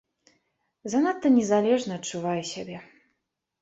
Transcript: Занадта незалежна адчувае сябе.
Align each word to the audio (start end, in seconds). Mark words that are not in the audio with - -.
Занадта 0.95 1.33
незалежна 1.37 1.93
адчувае 2.01 2.37
сябе. 2.57 2.77